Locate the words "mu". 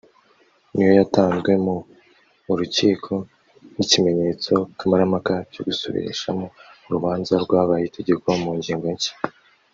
1.65-1.75, 2.45-2.53, 8.43-8.51